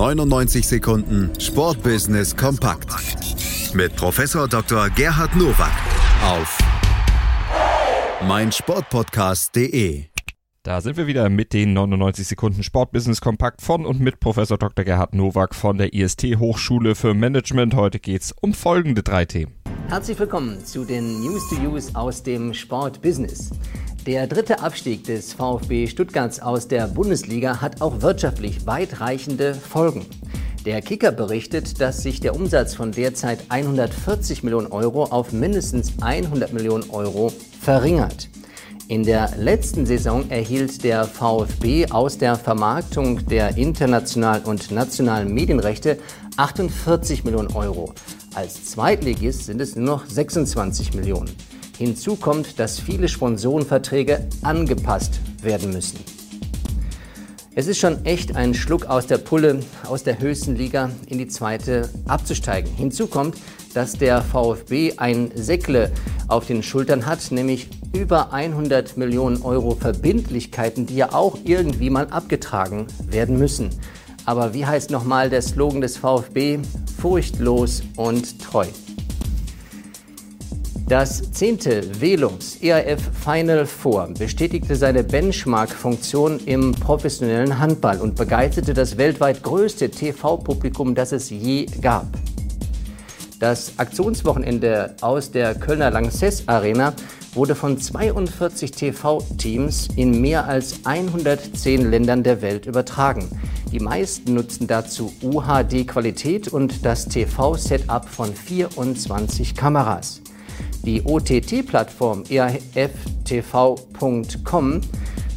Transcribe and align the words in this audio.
99 0.00 0.66
Sekunden 0.66 1.30
Sportbusiness 1.38 2.34
kompakt 2.34 2.88
mit 3.74 3.94
Professor 3.96 4.48
Dr. 4.48 4.88
Gerhard 4.88 5.36
Nowak 5.36 5.74
auf 6.24 6.56
meinsportpodcast.de. 8.26 10.04
Da 10.62 10.80
sind 10.80 10.96
wir 10.96 11.06
wieder 11.06 11.28
mit 11.28 11.52
den 11.52 11.74
99 11.74 12.26
Sekunden 12.26 12.62
Sportbusiness 12.62 13.20
Kompakt 13.20 13.60
von 13.60 13.84
und 13.84 14.00
mit 14.00 14.20
Professor 14.20 14.56
Dr. 14.56 14.86
Gerhard 14.86 15.14
Nowak 15.14 15.54
von 15.54 15.76
der 15.76 15.92
IST 15.92 16.38
Hochschule 16.38 16.94
für 16.94 17.12
Management. 17.12 17.74
Heute 17.74 17.98
geht 17.98 18.22
es 18.22 18.32
um 18.32 18.54
folgende 18.54 19.02
drei 19.02 19.26
Themen. 19.26 19.59
Herzlich 19.90 20.20
willkommen 20.20 20.64
zu 20.64 20.84
den 20.84 21.20
News 21.20 21.48
to 21.48 21.56
Use 21.56 21.90
aus 21.94 22.22
dem 22.22 22.54
Sportbusiness. 22.54 23.50
Der 24.06 24.28
dritte 24.28 24.60
Abstieg 24.60 25.02
des 25.02 25.32
VfB 25.32 25.88
Stuttgarts 25.88 26.38
aus 26.38 26.68
der 26.68 26.86
Bundesliga 26.86 27.60
hat 27.60 27.82
auch 27.82 28.00
wirtschaftlich 28.00 28.64
weitreichende 28.68 29.52
Folgen. 29.52 30.06
Der 30.64 30.80
Kicker 30.80 31.10
berichtet, 31.10 31.80
dass 31.80 32.04
sich 32.04 32.20
der 32.20 32.36
Umsatz 32.36 32.72
von 32.72 32.92
derzeit 32.92 33.40
140 33.48 34.44
Millionen 34.44 34.68
Euro 34.68 35.06
auf 35.06 35.32
mindestens 35.32 35.94
100 36.00 36.52
Millionen 36.52 36.88
Euro 36.90 37.32
verringert. 37.60 38.28
In 38.86 39.02
der 39.02 39.36
letzten 39.36 39.86
Saison 39.86 40.30
erhielt 40.30 40.84
der 40.84 41.04
VfB 41.04 41.90
aus 41.90 42.16
der 42.16 42.36
Vermarktung 42.36 43.26
der 43.26 43.56
internationalen 43.56 44.44
und 44.44 44.70
nationalen 44.70 45.34
Medienrechte 45.34 45.98
48 46.36 47.24
Millionen 47.24 47.52
Euro. 47.54 47.92
Als 48.32 48.64
Zweitligist 48.64 49.46
sind 49.46 49.60
es 49.60 49.74
nur 49.74 49.86
noch 49.86 50.06
26 50.06 50.94
Millionen. 50.94 51.30
Hinzu 51.76 52.14
kommt, 52.14 52.60
dass 52.60 52.78
viele 52.78 53.08
Sponsorenverträge 53.08 54.28
angepasst 54.42 55.18
werden 55.42 55.72
müssen. 55.72 55.98
Es 57.56 57.66
ist 57.66 57.78
schon 57.78 58.04
echt 58.04 58.36
ein 58.36 58.54
Schluck 58.54 58.86
aus 58.86 59.08
der 59.08 59.18
Pulle, 59.18 59.60
aus 59.88 60.04
der 60.04 60.20
höchsten 60.20 60.54
Liga 60.54 60.90
in 61.08 61.18
die 61.18 61.26
zweite 61.26 61.88
abzusteigen. 62.06 62.72
Hinzu 62.76 63.08
kommt, 63.08 63.36
dass 63.74 63.94
der 63.94 64.22
VfB 64.22 64.94
ein 64.98 65.32
Säckle 65.34 65.90
auf 66.28 66.46
den 66.46 66.62
Schultern 66.62 67.06
hat, 67.06 67.32
nämlich 67.32 67.68
über 67.92 68.32
100 68.32 68.96
Millionen 68.96 69.42
Euro 69.42 69.74
Verbindlichkeiten, 69.74 70.86
die 70.86 70.94
ja 70.94 71.12
auch 71.12 71.36
irgendwie 71.44 71.90
mal 71.90 72.06
abgetragen 72.06 72.86
werden 73.08 73.36
müssen. 73.38 73.70
Aber 74.24 74.54
wie 74.54 74.64
heißt 74.64 74.90
nochmal 74.90 75.30
der 75.30 75.42
Slogan 75.42 75.80
des 75.80 75.96
VfB? 75.96 76.60
Furchtlos 77.00 77.82
und 77.96 78.38
treu. 78.42 78.66
Das 80.86 81.32
zehnte 81.32 81.82
Velums 81.98 82.58
EAF 82.60 83.00
Final 83.24 83.64
Four 83.64 84.08
bestätigte 84.18 84.76
seine 84.76 85.02
Benchmark-Funktion 85.02 86.40
im 86.44 86.72
professionellen 86.72 87.58
Handball 87.58 88.00
und 88.00 88.16
begeisterte 88.16 88.74
das 88.74 88.98
weltweit 88.98 89.42
größte 89.42 89.90
TV-Publikum, 89.90 90.94
das 90.94 91.12
es 91.12 91.30
je 91.30 91.64
gab. 91.80 92.06
Das 93.40 93.72
Aktionswochenende 93.78 94.94
aus 95.00 95.30
der 95.30 95.54
Kölner 95.54 95.90
Lanxess 95.90 96.46
Arena 96.46 96.92
wurde 97.32 97.54
von 97.54 97.78
42 97.78 98.70
TV-Teams 98.70 99.88
in 99.96 100.20
mehr 100.20 100.44
als 100.44 100.84
110 100.84 101.90
Ländern 101.90 102.22
der 102.22 102.42
Welt 102.42 102.66
übertragen. 102.66 103.30
Die 103.72 103.80
meisten 103.80 104.34
nutzten 104.34 104.66
dazu 104.66 105.14
UHD-Qualität 105.22 106.48
und 106.48 106.84
das 106.84 107.06
TV-Setup 107.06 108.06
von 108.06 108.34
24 108.34 109.54
Kameras. 109.54 110.20
Die 110.84 111.02
OTT-Plattform 111.02 112.24
EAFTV.com 112.28 113.70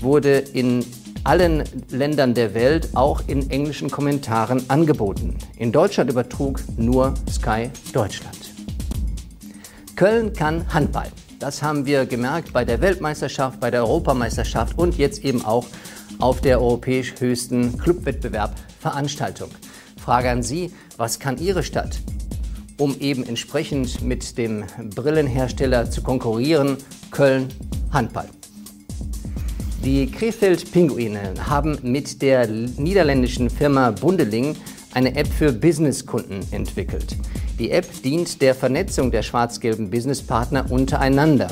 wurde 0.00 0.38
in 0.38 0.84
allen 1.28 1.62
Ländern 1.90 2.32
der 2.32 2.54
Welt 2.54 2.88
auch 2.94 3.22
in 3.26 3.50
englischen 3.50 3.90
Kommentaren 3.90 4.64
angeboten. 4.70 5.36
In 5.58 5.72
Deutschland 5.72 6.10
übertrug 6.10 6.62
nur 6.78 7.12
Sky 7.30 7.68
Deutschland. 7.92 8.38
Köln 9.94 10.32
kann 10.32 10.72
Handball. 10.72 11.08
Das 11.38 11.62
haben 11.62 11.84
wir 11.84 12.06
gemerkt 12.06 12.54
bei 12.54 12.64
der 12.64 12.80
Weltmeisterschaft, 12.80 13.60
bei 13.60 13.70
der 13.70 13.82
Europameisterschaft 13.82 14.78
und 14.78 14.96
jetzt 14.96 15.22
eben 15.22 15.44
auch 15.44 15.66
auf 16.18 16.40
der 16.40 16.62
europäisch 16.62 17.12
höchsten 17.18 17.76
Clubwettbewerb 17.76 18.54
Veranstaltung. 18.80 19.50
Frage 20.02 20.30
an 20.30 20.42
Sie, 20.42 20.72
was 20.96 21.18
kann 21.18 21.36
Ihre 21.36 21.62
Stadt? 21.62 22.00
um 22.80 22.96
eben 23.00 23.26
entsprechend 23.26 24.02
mit 24.02 24.38
dem 24.38 24.64
Brillenhersteller 24.94 25.90
zu 25.90 26.00
konkurrieren, 26.00 26.76
Köln 27.10 27.48
Handball. 27.92 28.28
Die 29.90 30.06
Krefeld-Pinguine 30.06 31.32
haben 31.48 31.78
mit 31.80 32.20
der 32.20 32.46
niederländischen 32.46 33.48
Firma 33.48 33.90
Bundeling 33.90 34.54
eine 34.92 35.16
App 35.16 35.28
für 35.28 35.50
Businesskunden 35.50 36.40
entwickelt. 36.50 37.16
Die 37.58 37.70
App 37.70 37.86
dient 38.02 38.42
der 38.42 38.54
Vernetzung 38.54 39.10
der 39.10 39.22
schwarz-gelben 39.22 39.88
Businesspartner 39.88 40.70
untereinander. 40.70 41.48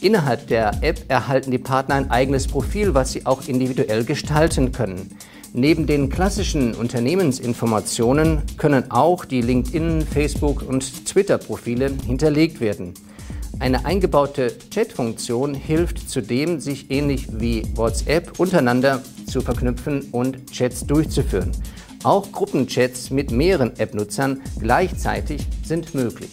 Innerhalb 0.00 0.46
der 0.46 0.82
App 0.82 1.04
erhalten 1.08 1.50
die 1.50 1.58
Partner 1.58 1.96
ein 1.96 2.10
eigenes 2.10 2.48
Profil, 2.48 2.94
was 2.94 3.12
sie 3.12 3.26
auch 3.26 3.46
individuell 3.46 4.04
gestalten 4.04 4.72
können. 4.72 5.10
Neben 5.52 5.86
den 5.86 6.08
klassischen 6.08 6.72
Unternehmensinformationen 6.72 8.44
können 8.56 8.90
auch 8.92 9.26
die 9.26 9.42
LinkedIn, 9.42 10.06
Facebook 10.06 10.62
und 10.66 11.04
Twitter-Profile 11.04 11.92
hinterlegt 12.06 12.62
werden. 12.62 12.94
Eine 13.60 13.84
eingebaute 13.84 14.52
Chat-Funktion 14.70 15.54
hilft 15.54 16.10
zudem, 16.10 16.60
sich 16.60 16.90
ähnlich 16.90 17.28
wie 17.30 17.64
WhatsApp 17.76 18.38
untereinander 18.38 19.02
zu 19.26 19.40
verknüpfen 19.40 20.08
und 20.12 20.50
Chats 20.50 20.86
durchzuführen. 20.86 21.52
Auch 22.02 22.30
Gruppenchats 22.32 23.10
mit 23.10 23.30
mehreren 23.30 23.78
App-Nutzern 23.78 24.42
gleichzeitig 24.58 25.46
sind 25.64 25.94
möglich. 25.94 26.30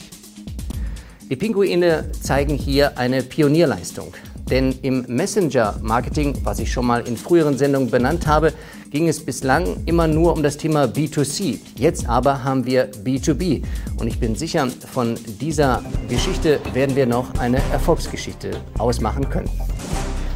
Die 1.30 1.36
Pinguine 1.38 2.12
zeigen 2.12 2.56
hier 2.56 2.98
eine 2.98 3.24
Pionierleistung. 3.24 4.14
Denn 4.52 4.76
im 4.82 5.06
Messenger-Marketing, 5.08 6.38
was 6.44 6.60
ich 6.60 6.72
schon 6.72 6.86
mal 6.86 7.08
in 7.08 7.16
früheren 7.16 7.58
Sendungen 7.58 7.90
benannt 7.90 8.28
habe, 8.28 8.52
ging 8.92 9.08
es 9.08 9.24
bislang 9.24 9.78
immer 9.86 10.08
nur 10.08 10.34
um 10.34 10.44
das 10.44 10.58
Thema 10.58 10.84
B2C. 10.84 11.60
Jetzt 11.78 12.08
aber 12.10 12.44
haben 12.44 12.66
wir 12.66 12.92
B2B. 12.92 13.64
Und 13.98 14.08
ich 14.08 14.20
bin 14.20 14.36
sicher, 14.36 14.68
von 14.92 15.18
dieser 15.40 15.82
Geschichte 16.10 16.60
werden 16.74 16.98
wir 16.98 17.06
noch 17.06 17.34
eine 17.40 17.62
Erfolgsgeschichte 17.72 18.52
ausmachen 18.78 19.30
können. 19.30 19.50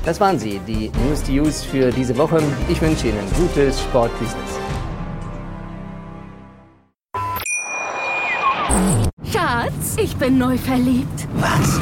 Das 0.05 0.21
waren 0.21 0.39
sie, 0.39 0.61
die 0.65 0.91
News 1.05 1.21
to 1.23 1.33
Use 1.33 1.65
für 1.65 1.91
diese 1.91 2.17
Woche. 2.17 2.41
Ich 2.69 2.81
wünsche 2.81 3.07
Ihnen 3.07 3.27
gutes 3.37 3.81
Sportbusiness. 3.81 4.59
Schatz, 9.29 9.97
ich 9.97 10.15
bin 10.15 10.37
neu 10.37 10.57
verliebt. 10.57 11.27
Was? 11.33 11.81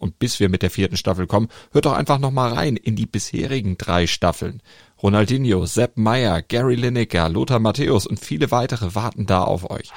Und 0.00 0.18
bis 0.18 0.40
wir 0.40 0.48
mit 0.48 0.62
der 0.62 0.70
vierten 0.70 0.96
Staffel 0.96 1.28
kommen, 1.28 1.48
hört 1.70 1.84
doch 1.84 1.92
einfach 1.92 2.18
noch 2.18 2.32
mal 2.32 2.52
rein 2.52 2.76
in 2.76 2.96
die 2.96 3.06
bisherigen 3.06 3.78
drei 3.78 4.06
Staffeln. 4.08 4.62
Ronaldinho, 5.02 5.66
Sepp 5.66 5.96
Meyer, 5.96 6.42
Gary 6.42 6.74
Lineker, 6.74 7.28
Lothar 7.28 7.60
Matthäus 7.60 8.06
und 8.06 8.18
viele 8.18 8.50
weitere 8.50 8.94
warten 8.94 9.26
da 9.26 9.44
auf 9.44 9.70
euch. 9.70 9.92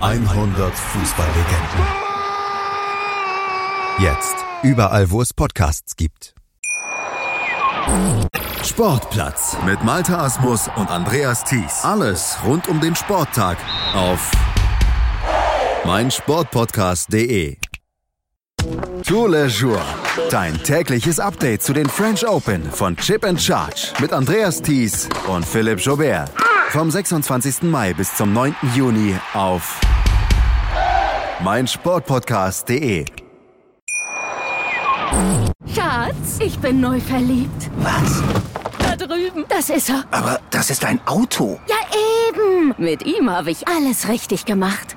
100 0.00 0.74
Fußballlegenden. 0.74 2.10
Jetzt 3.98 4.36
überall, 4.62 5.10
wo 5.10 5.20
es 5.20 5.34
Podcasts 5.34 5.94
gibt. 5.94 6.34
Sportplatz 8.64 9.56
mit 9.66 9.82
Malta 9.84 10.24
Asmus 10.24 10.70
und 10.76 10.90
Andreas 10.90 11.44
Thies. 11.44 11.82
Alles 11.82 12.38
rund 12.44 12.68
um 12.68 12.80
den 12.80 12.96
Sporttag 12.96 13.58
auf 13.94 14.30
meinsportpodcast.de. 15.84 17.56
Tour 19.06 19.28
Le 19.28 19.46
Jour. 19.48 19.80
Dein 20.30 20.62
tägliches 20.62 21.18
Update 21.18 21.62
zu 21.62 21.72
den 21.72 21.88
French 21.88 22.26
Open 22.26 22.62
von 22.70 22.96
Chip 22.96 23.24
and 23.24 23.40
Charge 23.40 23.92
mit 24.00 24.12
Andreas 24.12 24.60
Thies 24.60 25.08
und 25.26 25.44
Philipp 25.44 25.80
Jobert. 25.80 26.30
Vom 26.68 26.90
26. 26.90 27.62
Mai 27.62 27.94
bis 27.94 28.14
zum 28.14 28.32
9. 28.32 28.54
Juni 28.74 29.16
auf 29.32 29.80
meinsportpodcast.de. 31.42 33.06
Schatz, 35.74 36.38
ich 36.40 36.58
bin 36.58 36.80
neu 36.80 37.00
verliebt. 37.00 37.70
Was? 37.78 38.22
Da 38.78 38.96
drüben. 38.96 39.44
Das 39.48 39.70
ist 39.70 39.88
er. 39.88 40.04
Aber 40.10 40.40
das 40.50 40.70
ist 40.70 40.84
ein 40.84 41.00
Auto. 41.06 41.58
Ja, 41.68 41.76
Eben, 42.30 42.74
mit 42.78 43.04
ihm 43.06 43.28
habe 43.28 43.50
ich 43.50 43.66
alles 43.66 44.08
richtig 44.08 44.44
gemacht. 44.44 44.96